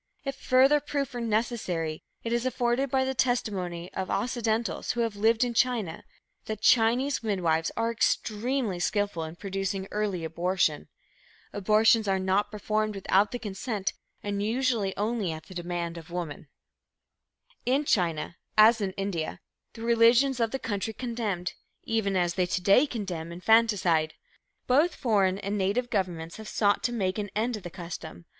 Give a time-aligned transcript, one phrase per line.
[0.23, 5.15] If further proof were necessary, it is afforded by the testimony of Occidentals who have
[5.15, 6.03] lived in China,
[6.45, 10.87] that Chinese midwives are extremely skillful in producing early abortion.
[11.53, 13.93] Abortions are not performed without the consent
[14.23, 16.47] and usually only at the demand of the woman.
[17.67, 19.39] In China, as in India,
[19.73, 24.15] the religions of the country condemned, even as they to day condemn, infanticide.
[24.65, 28.25] Both foreign and native governments have sought to make an end of the custom.